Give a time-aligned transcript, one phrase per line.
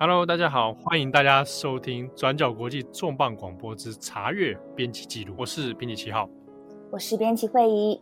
[0.00, 5.34] Hello，大家好，欢迎大家收听转角国际重磅广播之查阅编辑记录。
[5.36, 6.30] 我是编辑七号，
[6.92, 8.00] 我是编辑惠仪。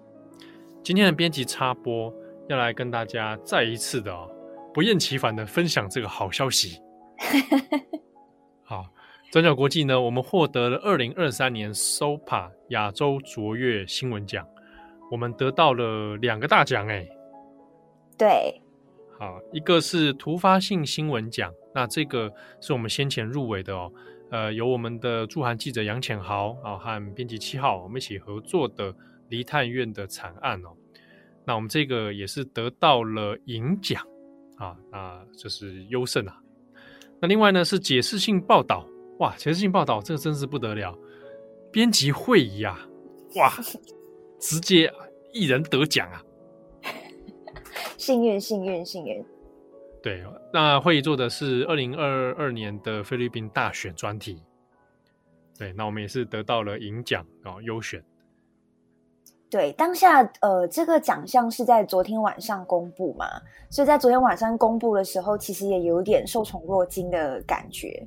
[0.84, 2.12] 今天的编辑插播
[2.50, 4.30] 要来跟大家再一次的、哦、
[4.74, 6.78] 不厌其烦的分享这个好消息。
[8.62, 8.84] 好，
[9.32, 14.46] 转角国际呢，我们获得了二零二三年 SOPA 亚洲卓越新闻奖，
[15.10, 17.08] 我们得到了两个大奖哎。
[18.18, 18.60] 对。
[19.18, 23.92] 好，一个是突发性新闻奖，那这个是我们先前入围的哦，
[24.30, 28.94] 呃，由我们的驻韩记者杨浅豪啊和编辑七号我们一起合作的
[29.28, 30.70] 梨泰院的惨案哦，
[31.44, 34.02] 那我们这个也是得到了银奖
[34.56, 36.40] 啊，那就是优胜啊。
[37.20, 40.98] 那另外呢是解释性报道，哇，解释性报道这个真是不得了，
[41.70, 42.88] 编辑会议啊，
[43.34, 43.52] 哇，
[44.40, 44.90] 直接
[45.34, 46.22] 一人得奖啊。
[47.98, 49.22] 幸运，幸运，幸运。
[50.06, 54.40] 对，那会议做的是二零二二年的菲律宾大选专题。
[55.58, 58.00] 对，那我们也是得到了银奖啊，优选。
[59.50, 63.26] 对，当下呃，这个奖项是在昨天晚上公布嘛，
[63.68, 68.06] 所以在昨天晚上公布的时候，其实也有点受宠若惊的感觉。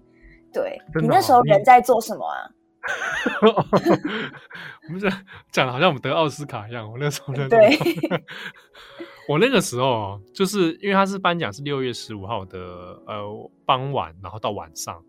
[0.54, 2.50] 对，你那时候人在做什么啊？
[4.88, 5.10] 我们这
[5.52, 7.78] 讲的好像我们得奥斯卡一样，我那时候在对。
[9.30, 12.60] 我那个时候就是因为他是颁奖是六月十五号的
[13.06, 15.00] 呃傍晚，然后到晚上。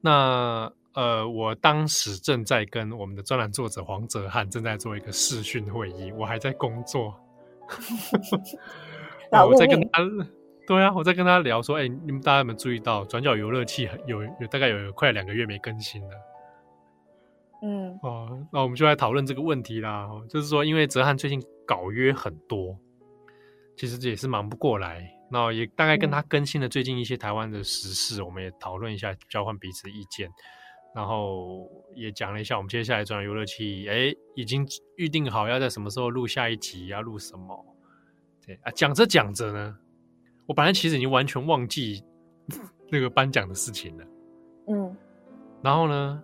[0.00, 7.14] 那呃，我当时正在跟我们的专栏作者黄哲汉正在做一个视讯会议，我还在工作。
[9.30, 10.00] 我在跟他，
[10.66, 16.16] 对啊，我在跟他聊说，哎、欸，你们大家有没有注意到转角游乐器有有大概有快两个月没更新了？
[17.66, 20.06] 嗯，哦，那我们就来讨论这个问题啦。
[20.28, 22.78] 就是说，因为哲翰最近稿约很多，
[23.74, 25.10] 其实这也是忙不过来。
[25.30, 30.28] 那也大概跟他更新了最近一些台湾的时事，嗯、我们也讨论一下，交换彼此意见。
[30.94, 34.66] 然后也讲了一下，我们接下来转角游乐器，哎，已经
[34.98, 37.64] 预定好要在什么时候录下一集，要录什么。
[38.46, 39.74] 对啊，讲着讲着呢，
[40.44, 42.04] 我本来其实已经完全忘记
[42.92, 44.04] 那个颁奖的事情了。
[44.68, 44.96] 嗯，
[45.62, 46.22] 然后呢？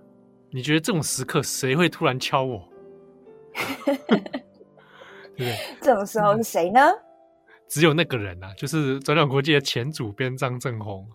[0.53, 2.69] 你觉得这种时刻谁会突然敲我？
[3.55, 3.94] 对
[5.37, 5.56] 不对？
[5.81, 6.81] 这种时候是谁呢？
[7.69, 11.06] 只有那个人啊，就是转角国际的前主编张正宏。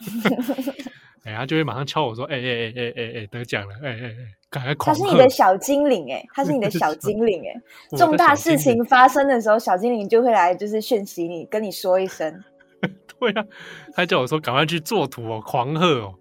[1.24, 3.74] 哎，他就会马上敲我说：“哎哎哎哎哎哎，得奖了！
[3.82, 4.14] 哎哎哎，
[4.48, 7.96] 赶快狂！”他是你的小精灵哎，他是你的小精灵哎。
[7.98, 12.44] 重大事情发生的时候，小精灵就会来，就是讯息你，跟你说一声。
[13.18, 13.44] 对啊，
[13.92, 16.14] 他叫我说：“赶快去做图哦，狂贺哦。”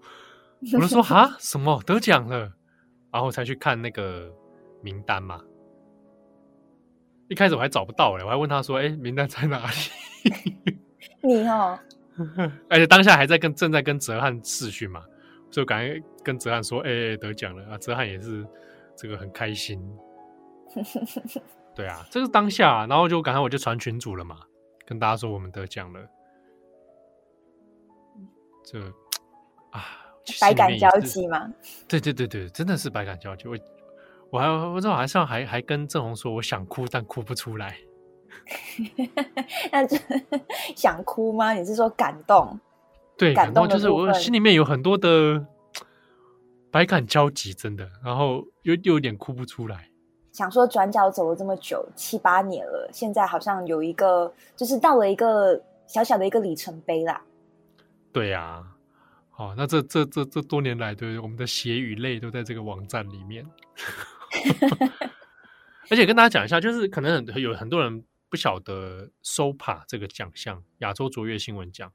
[0.73, 2.51] 我就说 哈，什么得奖了？
[3.11, 4.31] 然后才去看那个
[4.81, 5.41] 名单嘛。
[7.29, 9.73] 一开始我还找不到嘞，我还问他说：“哎，名单在哪里？”
[11.23, 11.77] 你哦，
[12.69, 15.03] 而且当下还在跟正在跟泽汉视讯嘛，
[15.51, 18.45] 所以我赶快跟泽汉说：“哎，得奖了啊！”泽汉也是
[18.95, 19.81] 这个很开心。
[21.75, 24.39] 对啊，这是当下，然后就赶快我就传群主了嘛，
[24.85, 25.99] 跟大家说我们得奖了。
[28.63, 28.79] 这
[29.71, 30.06] 啊。
[30.41, 31.53] 百感交集吗？
[31.87, 33.47] 对对对对，真的是百感交集。
[33.47, 33.57] 我
[34.29, 37.77] 我还我这好像还还跟郑红说，我想哭但哭不出来。
[39.71, 39.97] 那就
[40.75, 41.53] 想哭吗？
[41.53, 42.59] 你是说感动？
[43.17, 45.43] 对，感动就是我心里面有很多的
[46.69, 47.89] 百感交集，真的。
[48.03, 49.89] 然后又又有点哭不出来。
[50.31, 57.21] 想说转角走了这么久，七八年了，现在好像有一个，就是到了一个小小的一个里程碑啦。
[58.11, 58.76] 对呀、啊。
[59.37, 63.45] 哦，那这这这这多年来，对我们的血与泪都在这个网站里面。
[65.89, 71.93] 而且跟大家讲一下，就是可能很有很多人不晓得 SOPA 这个奖项——亚洲卓越新闻奖。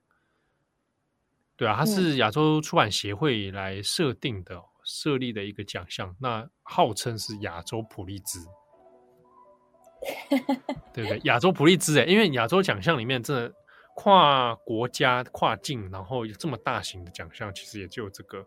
[1.56, 6.14] 对啊，它是亚洲出版协会来设定的、设立的一个奖项。
[6.20, 8.38] 那号称是亚洲普利兹，
[10.94, 11.20] 对不对？
[11.24, 13.52] 亚洲普利兹，哎，因为亚洲奖项里面真的。
[13.94, 18.44] 跨国家、跨境，然后有这么大型的奖项，其实也就这个。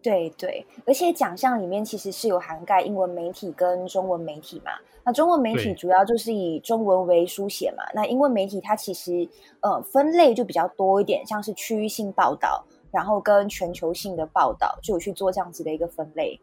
[0.00, 4.70] 对对，而且奖项里面其实是有涵盖英文媒体跟中文媒体嘛。
[5.04, 7.82] 那中文媒体主要就是以中文为书写嘛。
[7.92, 9.28] 那英文媒体它其实
[9.60, 16.40] 呃分类就比较多一点，像是区域性报道，然后跟全球性的报道，就有去做这样子的一个分类。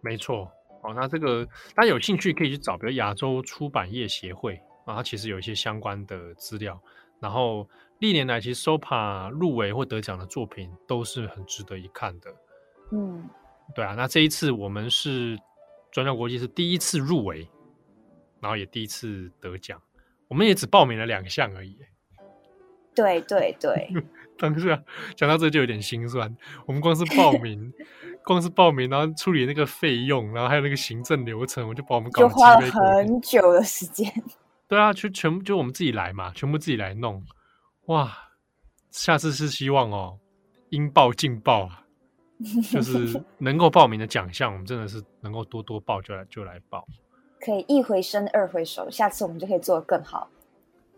[0.00, 0.48] 没错，
[0.82, 4.54] 哦，那这个大家有兴趣可以去找，比如亚洲出版业协会
[4.84, 6.80] 啊，它其实有一些相关的资料。
[7.20, 7.68] 然后
[7.98, 12.34] 历年来，其实 SOPA 入围或得奖的作品都是很值得一看的。
[12.92, 13.28] 嗯，
[13.74, 13.94] 对啊。
[13.94, 15.38] 那这一次我们是
[15.90, 17.48] 转角国际是第一次入围，
[18.40, 19.80] 然后也第一次得奖。
[20.28, 21.78] 我们也只报名了两项而已。
[22.94, 23.90] 对对对，
[24.38, 24.68] 当时
[25.16, 26.36] 讲到这就有点心酸。
[26.66, 27.72] 我们光是报名，
[28.24, 34.12] 光是报名，然后处理那个费用，然后还有那个行政流程，我就把我们搞就花了很久的时间。
[34.66, 37.24] 对啊，就全部就我们自己来嘛，全部自己来弄。
[37.86, 38.12] 哇，
[38.90, 40.18] 下次是希望哦，
[40.70, 41.84] 应报尽报啊，
[42.72, 46.86] 就是 能够报名的奖项，我们真的是能够多多报就来就来报。
[47.40, 50.30] 可以一回生二回熟，下次我们就可以做得更好。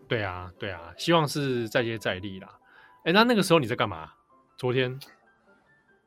[0.07, 2.47] 对啊，对啊，希望是再接再厉啦。
[3.03, 4.11] 哎，那那个时候你在干嘛？
[4.57, 4.97] 昨天？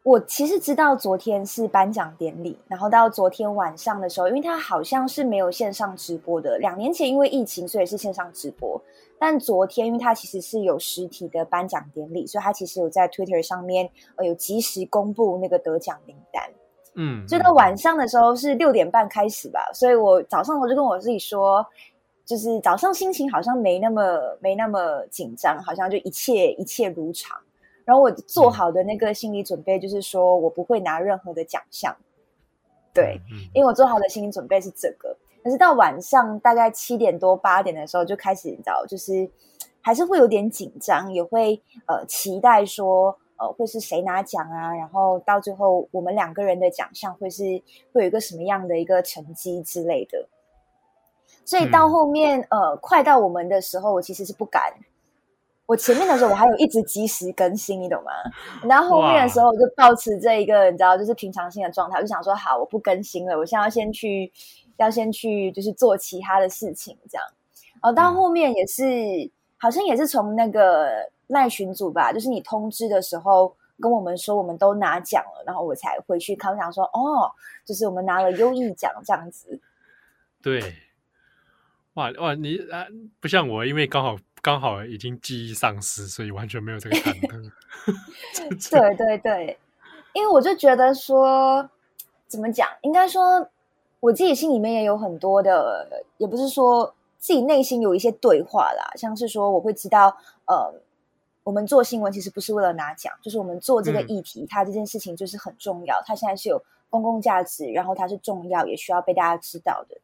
[0.03, 6.57] 我其实知道昨天是颁奖典礼，然后到昨天晚上的时候，因为它好像是没有线上直播的。
[6.59, 8.81] 两年前因为疫情，所以是线上直播。
[9.19, 16.43] 但昨天，因为它其实是有实体的颁奖典礼，所以它其实有在 Twitter 上面呃有及时公布那个得奖名单。
[16.95, 21.65] 嗯，所以到晚上的时候是六点半开始吧，所以我早上我就跟我自己说。
[22.27, 27.37] 就是早上心情好像没那么没那么紧张，好像就一切一切如常。
[27.85, 31.97] 然后我做好的那个心理准备就是说我不会拿任何的奖项，
[32.93, 33.21] 对，
[33.55, 35.17] 因为我做好的心理准备是这个。
[35.43, 39.29] 可是到晚上大概七点多八点的时候就开始，你知道，就是
[39.81, 47.43] 还是会有点紧张，也会呃期待说呃会是谁拿奖啊，然后到最后我们两个人的奖项会是
[47.93, 50.29] 会有一个什么样的一个成绩之类的。
[51.45, 54.75] 所以到后面，嗯、呃，快到我们的时候，我其实是不敢。
[55.71, 58.11] 我前面的时候，我还有一直及时更新，你懂吗？
[58.65, 64.33] 然后后面的时候，我就保持这一个，你知道，就是平常心的状态，我就想说，好，我不更新了，我现在要先去，
[64.79, 67.25] 要先去，就是做其他的事情，这样。
[67.83, 77.31] 哦，到后面也是，嗯、好像也是从那个赖群组吧，就是你通知的时候跟我们说我们都拿奖了，然后我才回去看，我想说，哦，
[77.65, 79.61] 就是我们拿了优异奖这样子。
[80.43, 80.61] 对。
[81.95, 82.87] 哇哇，你啊
[83.21, 87.51] 不像我，因为刚好刚好已经记忆丧失，所以完全没有这个忐忑。
[88.71, 89.59] 对对对，
[90.15, 91.69] 因为我就觉得说，
[92.27, 92.69] 怎么讲？
[92.83, 93.49] 应该说
[94.01, 100.17] 我自己心里面也有很多的，也不是说自己内心有一些对话啦，像是说我会知道，
[100.47, 100.73] 呃，
[101.43, 109.97] 我们做新闻其实不是为了拿奖，就是我们做这个议题，嗯、它这件事情就是很重要，它现在是有公共价值，然后它是重要，也需要被大家知道的。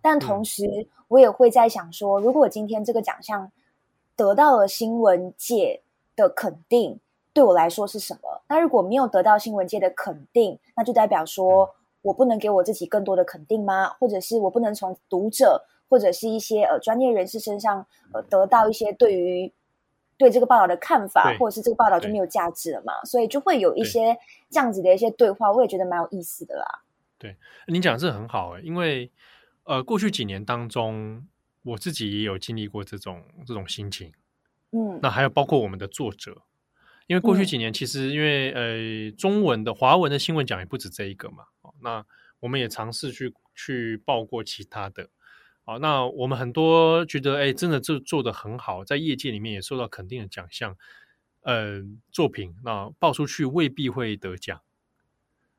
[0.00, 3.52] 但同时，我也会在想说，如果今天这个奖项
[4.22, 5.82] 得到了新闻界
[6.14, 7.00] 的肯定，
[7.32, 8.40] 对我来说是什么？
[8.48, 11.68] 那如果没有得到新闻界的肯定，那就代表说
[12.02, 13.88] 我不能给我自己更多的肯定吗？
[13.98, 19.52] 或者是我不能从读者或者是一些呃专业人士身上呃得到一些对于
[20.16, 23.04] 对这个报道的看法，或者是这个报道就没有价值了嘛？
[23.04, 24.16] 所以就会有一些
[24.48, 26.64] 这样子的一些对话，我也觉得蛮有意思的啦。
[27.18, 27.36] 对，
[27.66, 29.10] 你讲的是很好诶、欸，因为。
[29.64, 31.24] 呃，过去几年当中，
[31.62, 34.12] 我自己也有经历过这种这种心情，
[34.72, 36.42] 嗯，那还有包括我们的作者，
[37.06, 41.44] 因为过去几年其实因为、嗯、呃中文的华文的新闻奖也不止这一个嘛，
[41.80, 42.04] 那
[42.40, 45.08] 我们也尝试去去报过其他的，
[45.64, 50.76] 好，那我们很多觉得哎真的做做的很好，在业界里面也受到肯定的奖项，
[51.42, 54.60] 呃作品那报出去未必会得奖，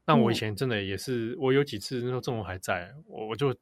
[0.06, 3.56] 那我以前真的也是，我有几次那时候郑红还在，我我就。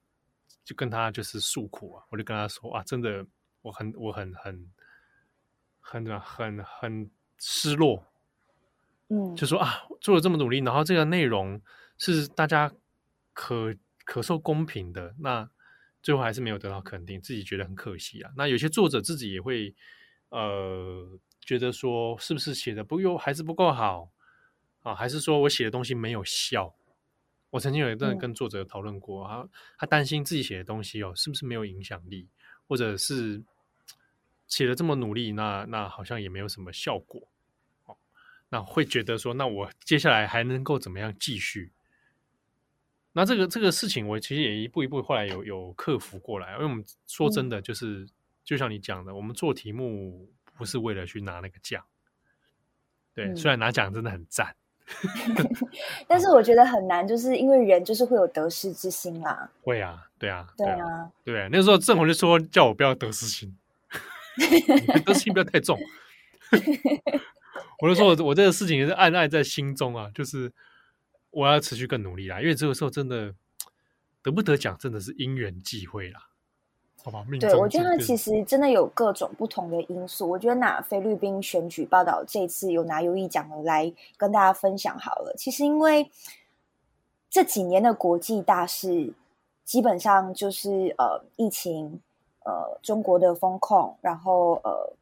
[0.63, 3.25] 就跟他就是诉苦啊，我就跟他说啊，真的，
[3.61, 4.71] 我很我很很
[5.79, 8.05] 很很很失落，
[9.09, 11.59] 嗯，就说啊，做了这么努力，然后这个内容
[11.97, 12.71] 是大家
[13.33, 13.75] 可
[14.05, 15.49] 可受公平的，那
[16.03, 18.31] 最后还是没有得到肯定，自己觉得很可惜啊。
[18.37, 19.75] 那有些作者自己也会
[20.29, 24.11] 呃觉得说，是不是写的不又，还是不够好
[24.83, 24.95] 啊？
[24.95, 26.75] 还是说我写的东西没有效？
[27.51, 32.27] 我曾经有一段跟作者讨论过，他、嗯、他担心自己写的东西哦，是不是没有影响力，
[32.67, 33.43] 或者是
[34.47, 37.21] 写的这么努力，那那好像也没有什么效果，
[37.85, 37.95] 哦，
[38.49, 41.71] 那会觉得说，那我接下来还能够怎么样继续？
[43.11, 48.09] 那这个这个事情，我其实也一步一步后来有有克服过来，因为我们说真的，就是、嗯、
[48.45, 51.85] 就像你讲的，我们做题目不是为了去拿那个奖，
[53.13, 54.55] 对，嗯、虽然拿奖真的很赞。
[56.07, 59.49] 但是我觉得很难，就是因为人就是会有得失之心啦。
[59.63, 61.49] 会啊，对啊，对啊，对。
[61.51, 63.55] 那时候郑红就说叫我不要得失心，
[65.05, 65.79] 得失心不要太重。
[67.79, 70.51] 我就说我我这个事情也是暗暗在心中啊，就是
[71.31, 73.33] 我要持续更努力啦，因为这个时候真的
[74.21, 76.27] 得不得奖真的是因缘际会啦。
[77.03, 80.29] 好吧，对，我觉得它其实真的有各种不同的因素。
[80.29, 85.33] 我觉得拿菲律宾选举报道这次有拿优异奖的来跟大家分享好了。
[85.35, 86.09] 其实因为
[87.29, 89.13] 这几年的国际大事，
[89.65, 91.99] 基本上就是呃疫情、
[92.43, 94.93] 呃中国的封控，然后呃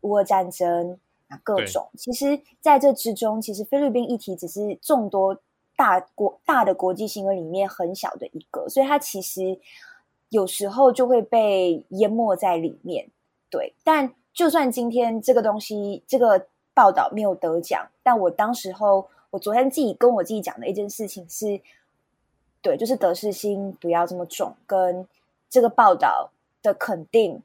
[0.00, 1.86] 乌俄战争啊，各种。
[1.98, 5.36] 其实在这之中，其实菲律宾议题只是众多
[5.76, 9.58] 大国大的国际新闻里面很小的一个，所以它其实
[10.30, 13.08] 有时候就会被淹没在里面。
[13.50, 21.60] 对，但就算今天这个东西这个报道没有得奖，但我当时候我昨天自己跟我自己讲的一件事情是，
[22.60, 25.06] 对，就是得失心不要这么重，跟
[25.48, 26.30] 这个报道
[26.62, 27.42] 的肯定。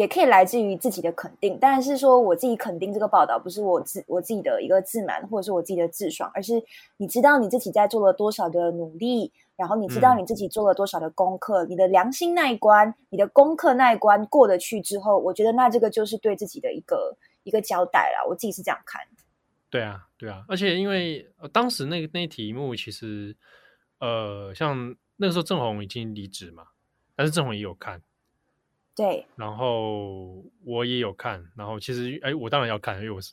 [0.00, 6.54] 也可以来自于自己的肯定，当然是说我自己肯定这个报道，不是我自我自己的一个自满，或者是我自己的自爽，而是
[6.96, 18.26] 你知道你自己在做了多少的努力，然后你知道你自己做了多少的功课，嗯、你的良心那一关，你的功课那一关过得去之后，我觉得那这个就是对自己的一个一个交代了。
[18.26, 19.02] 我自己是这样看。
[19.68, 23.36] 对啊，对啊，而且因为当时那个那题目其实，
[23.98, 26.68] 呃，像那个时候郑红已经离职嘛，
[27.14, 28.00] 但是郑红也有看。
[29.00, 33.30] 对， 然后我也有看，然后其实哎，我当然要看，因为我是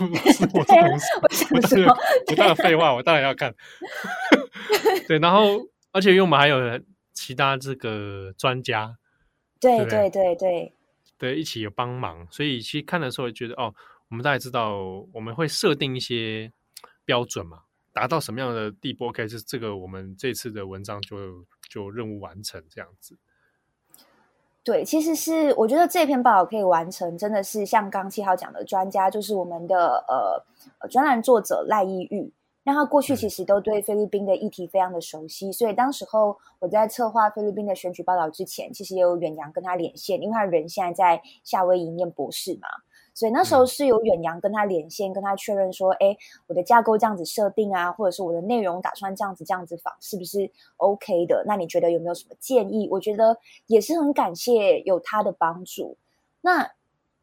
[0.00, 1.06] 我是我是同事，
[1.54, 3.54] 我是我当然废话，我当然要看。
[5.06, 6.58] 对，然后而且因为我们还有
[7.12, 8.96] 其他这个专家，
[9.60, 10.72] 对对对对对，
[11.18, 13.74] 对一起有帮忙，所以其实看的时候觉得哦，
[14.08, 14.78] 我们大概知道
[15.12, 16.50] 我们会设定一些
[17.04, 17.60] 标准嘛，
[17.92, 23.18] 达到什么样的地步，OK，是这个我们这次的文章就就任务完成这样子。
[24.64, 32.32] 对，其实是我觉得这篇报道可以完成，真的是像刚七号讲的专家，就是我们的呃专栏作者赖义玉。
[32.64, 42.68] 那他过去其实都对菲律宾的议题非常的熟悉，所以当时候我在策划菲律宾的选举报道之前，其实也有远洋跟他连线，因为他人现在在夏威夷念博士嘛。
[43.14, 46.16] 所以那时候是有远洋跟他连线，跟他确认说，哎，
[46.46, 51.44] 我的架构这样子设定啊，或者是我的内容打算这样子这样子仿，是不是 OK 的？
[51.46, 52.88] 那你觉得有没有什么建议？
[52.90, 55.96] 我觉得也是很感谢有他的帮助。
[56.40, 56.72] 那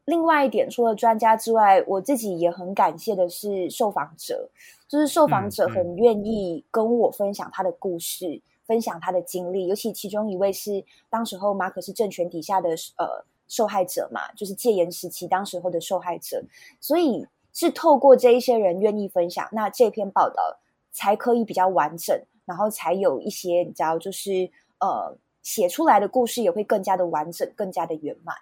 [0.04, 4.48] 另外一点，除了专家之外，我自己也很感谢的是受访者，
[4.88, 13.24] 就是受访者很愿意跟我分享他的故事，嗯嗯、分享他的经历，尤其其中一位是当时候马可是政权底下的呃。
[13.50, 16.40] 受害者嘛，就是戒严时期当时候的受害者，
[16.80, 20.56] 所以是透过这一些人愿意分享，那这篇报道
[20.92, 28.36] 才可以比较完整，然后才有一些你知道，就是呃写出来的故事也会更加的完整，更加的圆满。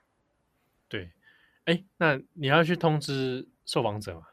[0.88, 1.10] 对，
[1.64, 4.26] 哎，那你要去通知受访者吗？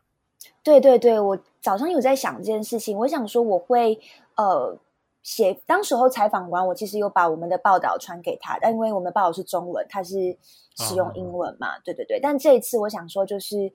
[0.62, 3.98] 对对对，我早上有在想这件事情，我想说我会
[4.36, 4.77] 呃。
[5.25, 10.38] 写当时候采访完，我其实有把我们的报道传给他，但因为我们的报道是中文，他是
[10.77, 12.20] 使用英文嘛，哦、对对对。
[12.22, 13.74] 但这一次我想说，就是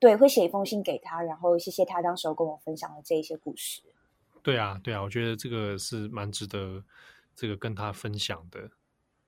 [0.00, 3.82] 对，会写一封信给他，然后谢谢他当时候跟我分享的这一些故事。
[4.42, 6.82] 对啊，对啊，我觉得这个是蛮值得
[7.36, 8.70] 这个跟他分享的。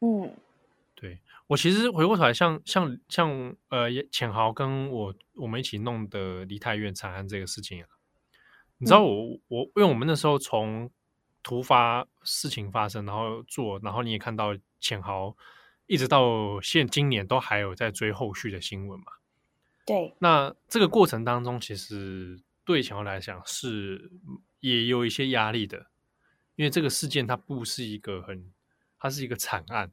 [0.00, 0.35] 嗯，
[0.97, 7.88] 对我其实回过头来像，像像像呃，浅豪跟我我们一起弄的梨泰院惨案这个事情啊，
[8.78, 10.90] 你知道我、嗯、我因为我们那时候从
[11.42, 15.37] 突发事情发生，然后做，然后你也看到浅豪
[15.87, 19.06] 一直到现今年都还有在追后续的新闻嘛？
[19.84, 20.14] 对。
[20.20, 24.12] 那这个过程当中，其实对浅豪来讲是
[24.61, 25.88] 也有一些压力的，
[26.54, 28.52] 因为这个事件它不是一个很，
[28.99, 29.90] 它是一个惨案，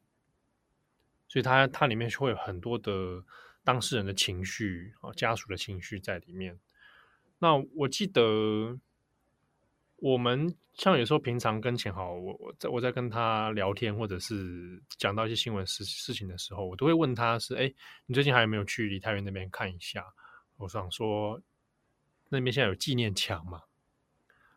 [1.28, 3.24] 所以它它里面会有很多的
[3.64, 6.60] 当事人的情绪啊，家属的情绪在里面。
[7.40, 8.80] 那我记得。
[10.02, 17.74] 我们像有时候平常跟钱豪，我我在我在跟他聊天，或者是讲到一些新闻事事情的时候，我都会问他是：哎，
[18.06, 20.06] 你最近还有没有去梨泰院那边看一下？
[20.58, 21.42] 我想说，
[22.30, 23.62] 那边现在有纪念墙嘛？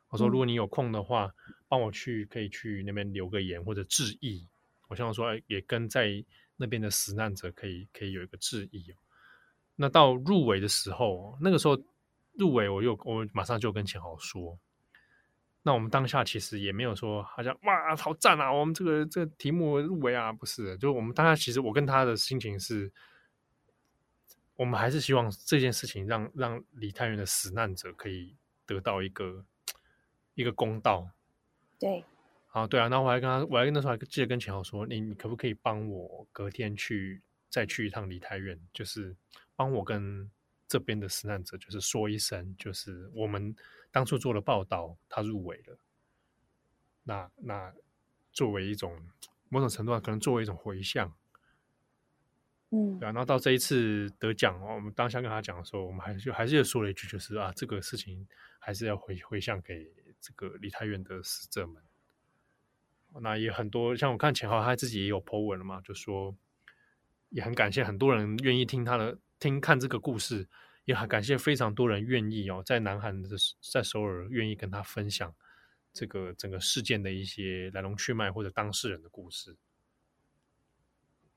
[0.09, 1.33] 我说，如果你有空的话，
[1.69, 4.47] 帮我去，可以去那边留个言或者致意。
[4.89, 6.25] 我想说，也跟在
[6.57, 8.97] 那边的死难者可以可以有一个致意哦。
[9.75, 11.77] 那到入围的时候，那个时候
[12.35, 14.57] 入围，我又我马上就跟钱豪说。
[15.65, 22.93] 那我们当下其实也没有说好像哇好赞啊，我们这个这个题目入围啊，不是，就我们当下其实我跟他的心情是，
[24.57, 28.35] 我们还是希望这件事情让让梨太院的死难者可以
[28.67, 29.45] 得到一个
[30.35, 31.09] 一个公道。
[31.79, 32.05] 对，
[32.51, 39.15] 啊对啊，那我还跟他，我还跟那时候还记得跟钱豪说，你你可不可以帮我隔天去再去一趟梨泰院，就是
[39.55, 40.29] 帮我跟
[40.67, 43.55] 这边的死难者就是说一声，就是我们。
[43.93, 45.79] 当初做了报道，他入围了。
[47.05, 47.73] 那那
[48.33, 49.01] 作为一种
[49.49, 51.15] 某种程度上，可能作为一种回向，
[52.71, 53.13] 嗯，对啊。
[53.13, 58.27] 然后到这一次得奖哦，我们当下跟他讲的时候，我们还是就还是又说了一句，就是啊，这个事情
[58.59, 61.81] 还是要回回向给这个梨泰院的死者们。
[63.21, 66.35] 那也很多，像我看钱豪他自己也有 po 文了嘛，就说
[67.29, 69.19] 也很感谢很多人愿意听他的。
[69.43, 70.49] 听看这个故事，
[70.85, 73.29] 也很感谢非常多人愿意哦，在南韩的
[73.73, 75.33] 在首尔愿意跟他分享
[75.93, 79.57] 这个整个事件的一些来龙去脉或者当事人的故事。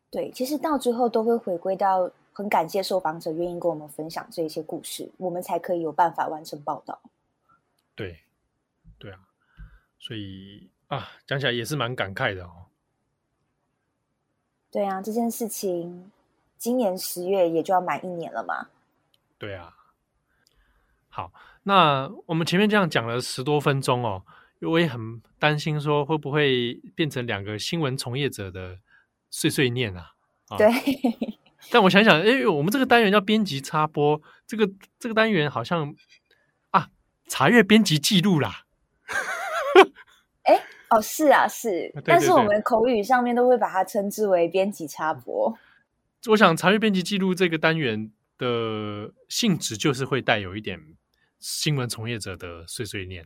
[0.09, 7.01] 对，其实到最后都会回归到很感谢受访者愿意跟我们分享这些故事，我们才可以有办法完成报道。
[7.95, 8.21] 对，
[8.97, 9.19] 对啊，
[9.99, 12.67] 所以啊，讲起来也是蛮感慨的哦。
[14.71, 16.11] 对啊，这件事情
[16.57, 18.69] 今年十月也就要满一年了嘛。
[19.37, 19.73] 对啊。
[21.09, 21.31] 好，
[21.63, 24.23] 那我们前面这样讲了十多分钟哦，
[24.61, 28.79] 我也很担心说会不会变成两个新闻从业者的
[29.29, 30.11] 碎碎念啊。
[30.49, 30.67] 啊对。
[31.71, 35.95] 但我想想，哎，我们这个单元叫编辑插播，这个这个单元好像
[36.69, 36.89] 啊，
[37.27, 38.65] 查阅编辑记录啦。
[40.43, 40.61] 哎
[40.91, 45.57] 哦，是啊，是，对对对，但是我们口语上面都会把它称之为编辑插播。
[46.27, 50.79] 我想查阅编辑记录这个单元的性质，就是会带有一点
[51.39, 53.25] 新闻从业者的碎碎念。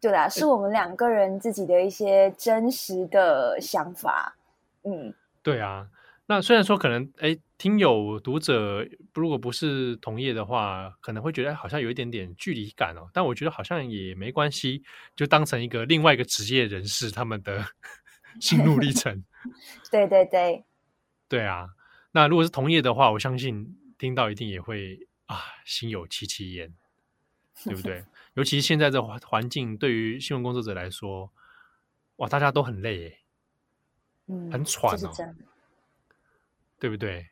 [0.00, 4.36] 对啦，是我们两个人自己的一些真实的想法。
[4.82, 5.88] 嗯，对啊。
[6.26, 13.08] 那虽然说可能哎，听友读者如果不是同业的话，可能会觉得好像有一点点距离感哦。
[13.12, 14.82] 但我觉得好像也没关系，
[15.14, 17.64] 就当成一个另外一个职业人士他们的
[18.40, 19.22] 心路历程。
[19.90, 20.64] 对对对，
[21.28, 21.68] 对啊。
[22.12, 26.74] 那如果是同业的话，我相信听到一定也会啊，心有戚戚焉，
[27.62, 28.04] 对不对？
[28.34, 31.30] 尤其是现在这环境，对于新闻工作者来说，
[32.16, 33.18] 哇，大家都很累耶，
[34.26, 35.12] 嗯，很喘哦。
[36.80, 37.28] 对不对？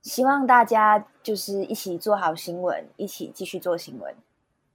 [0.00, 4.16] 希望大家就是一起做好新闻，一起继续做新闻。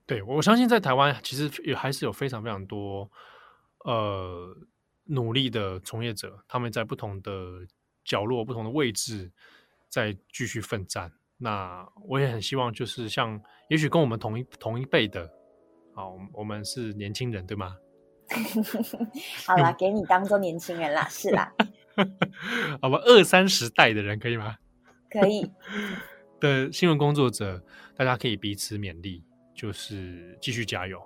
[0.06, 3.10] 对，我相信在台湾其实也还是有非常非常多
[3.78, 4.56] 呃
[5.06, 7.66] 努力的从业者，他们在不同的
[8.04, 9.32] 角落、不同的位置
[9.88, 11.12] 在继续奋战。
[11.38, 15.28] 那我也很希望，就是像也许跟我们同一同一辈的，
[15.94, 17.76] 好，我们是年轻人，对吗？
[19.46, 21.52] 好啦，给你当做年轻人啦，是啦。
[22.80, 24.56] 好吧，二三十代的人可以吗？
[25.10, 25.50] 可以。
[26.40, 27.62] 的新闻工作者，
[27.96, 29.22] 大家可以彼此勉励，
[29.54, 31.00] 就是继续加油，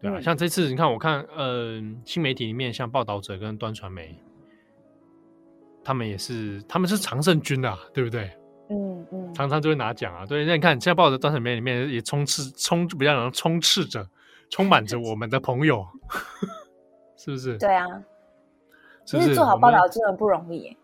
[0.00, 4.18] 对啊，嗯、像这次你看，我看，嗯、呃，新媒体里面像报道者跟端传媒，
[5.86, 8.28] 他们也是，他们是常胜军啊，对不对？
[8.68, 10.26] 嗯嗯，常常就会拿奖啊。
[10.26, 14.04] 对，那你看，现在报道端传媒里面也充斥充比较能充斥着，
[14.50, 15.86] 充满着我们的朋友，
[17.16, 17.56] 是不是？
[17.58, 17.86] 对啊。
[19.04, 20.76] 其实做好报道真的不容易。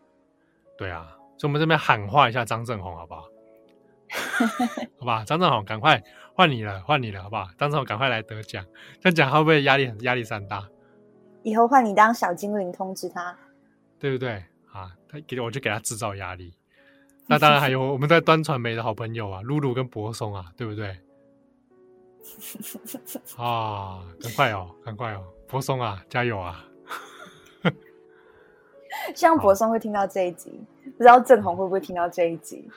[0.79, 3.25] 对啊，所以我们这边喊话一下张正宏，好不好？
[5.01, 6.01] 好吧，张正宏，赶快
[6.37, 7.49] 换你了，换你了，好不好？
[7.59, 8.65] 张正宏，赶快来得奖，
[9.01, 10.69] 这样讲会不会压力很压力山大？
[11.43, 13.37] 以后换你当小精灵通知他，
[13.99, 14.45] 对不对？
[14.73, 16.55] 啊，他给我就给他制造压力。
[17.27, 20.99] 那当然还有我们在端传媒的好朋友啊，露露跟柏松啊，对不对？
[23.37, 26.65] 啊，赶快哦，赶快哦，柏松啊，加油啊！
[29.15, 30.51] 希望柏松会听到这一集，
[30.85, 32.69] 不知道正红会不会听到这一集。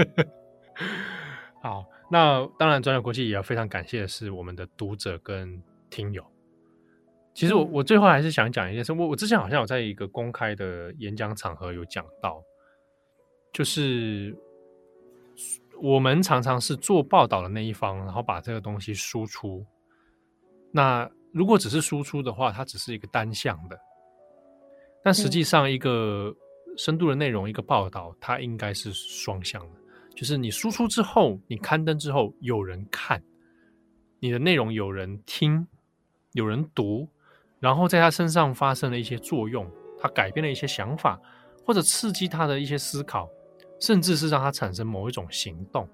[1.62, 6.24] 好，那当然，转角国际也要非常感谢的是我们的读者跟听友。
[7.40, 12.44] 其实我我最后还是想讲一件事，我我之前好像有在一个公开的演讲场合有讲到，
[13.50, 14.36] 就是
[15.80, 19.64] 我们常常是做报道的那一方，然后把这个东西输出。
[20.70, 23.80] 那如果只是输出的话，它只是一个单向的。
[25.02, 26.36] 但实际上，一个
[26.76, 29.80] 深度的内容，嗯、一个报道，它应该是双向的。
[30.14, 33.24] 就是你输出之后，你刊登之后，有人看
[34.18, 35.66] 你的内容，有人听，
[36.32, 37.08] 有人读，
[37.60, 41.20] 然后在他身上发生了一些作用，他改变了一些想法，
[41.64, 43.28] 或者刺激他的一些思考，
[43.78, 45.88] 甚至是让他产生某一种行动。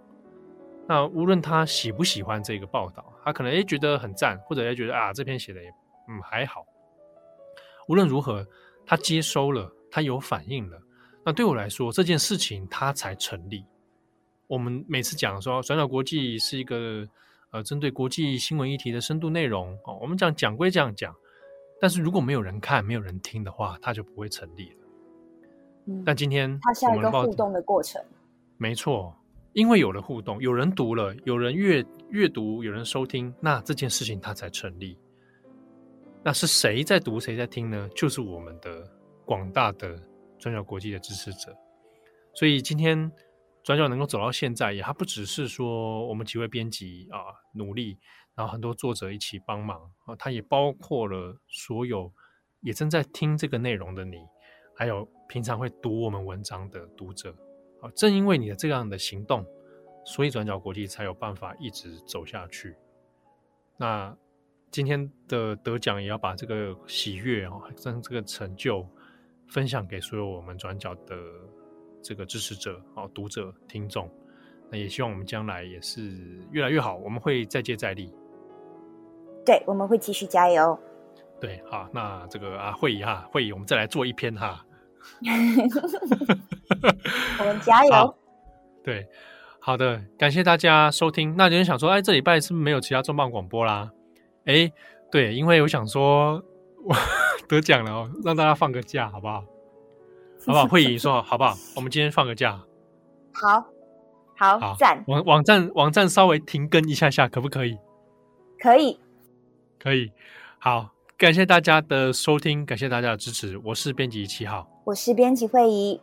[0.89, 5.69] 那无论他喜不喜欢这个报道，他可能也觉得很赞，或者也觉得啊，这篇写的也
[6.09, 6.65] 嗯还好。
[7.89, 8.47] 无论如何。
[8.89, 10.81] 他接收了，他有反应了，
[11.25, 13.65] 那对我来说，这件事情它才成立。
[14.47, 17.05] 我们每次讲说，转角国际是一个
[17.51, 19.99] 呃针对国际新闻议题的深度内容哦。
[20.01, 21.13] 我们讲讲归这样讲，
[21.81, 24.77] 但是如果没有人看、没有人听的话，它就不会成立了。
[25.87, 28.03] 嗯，但今天它是一个互动的过程。
[28.57, 29.15] 没错，
[29.53, 34.99] 因为有了互动，有人读了，有人阅阅读，有人收听，那这件事情它才成立。
[36.25, 37.89] 那是谁在读，谁在听呢？
[37.95, 38.83] 就是我们的
[39.25, 39.97] 广大的
[40.39, 41.57] 转角国际的支持者。
[42.35, 43.11] 所以今天
[43.63, 47.19] 转角能够走到现在，也还不只是说我们几位编辑啊
[47.53, 47.99] 努力，
[48.37, 52.13] 然后很多作者一起帮忙啊，它也包括了所有
[52.61, 54.19] 也正在听这个内容的你
[54.75, 57.35] 还有平常会读我们文章的读者。
[57.81, 59.45] 啊，正因为你的这样的行动，
[60.05, 62.77] 所以转角国际才有办法一直走下去。
[63.77, 64.17] 那
[64.71, 68.87] 今天的得奖也要把这个喜悦哦，将这个成就
[69.49, 71.17] 分享给所有我们转角的
[72.03, 74.11] 这个支持者、哦读者、听众。
[74.71, 78.13] 那也希望我们将来也是越来越好，我们会再接再厉。
[79.47, 80.79] 对，我们会继续加油。
[81.41, 84.63] 对，好，那这个啊，会议哈，会议，我们再来做一篇哈。
[87.39, 88.15] 我们加油。
[88.83, 89.07] 对，
[89.61, 91.37] 好的，感谢大家收听。
[91.37, 93.91] 那有人想说，哎，这礼拜是不是没有其他重磅广播啦？
[94.47, 94.71] 哎，
[95.11, 96.43] 对，因为我想说，
[96.85, 96.95] 我
[97.49, 99.45] 得奖了哦，让大家放个假，好不好？
[100.47, 100.67] 好不好？
[100.67, 101.55] 会议说好不好？
[101.77, 102.61] 我们今天放个假。
[103.33, 103.65] 好，
[104.59, 105.05] 好，赞。
[105.07, 107.79] 网网站网站稍微停更一下下，可不可以？
[108.59, 108.99] 可以，
[109.87, 110.11] 可以。
[110.59, 113.57] 好，感谢大家的收听，感谢大家的支持。
[113.59, 116.01] 我是编辑七号，我是编辑会议。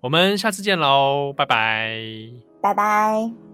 [0.00, 1.96] 我们下次见喽，拜拜，
[2.60, 3.49] 拜拜。